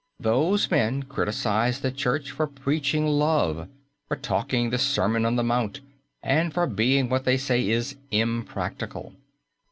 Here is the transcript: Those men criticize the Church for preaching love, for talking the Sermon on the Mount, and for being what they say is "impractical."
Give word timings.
Those 0.19 0.71
men 0.71 1.03
criticize 1.03 1.79
the 1.81 1.91
Church 1.91 2.31
for 2.31 2.47
preaching 2.47 3.05
love, 3.05 3.67
for 4.07 4.15
talking 4.17 4.71
the 4.71 4.79
Sermon 4.79 5.25
on 5.27 5.35
the 5.35 5.43
Mount, 5.43 5.79
and 6.23 6.51
for 6.51 6.65
being 6.65 7.07
what 7.07 7.23
they 7.23 7.37
say 7.37 7.69
is 7.69 7.95
"impractical." 8.09 9.13